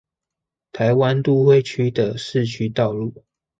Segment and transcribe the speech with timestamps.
[0.71, 3.23] 台灣都會區的市區道路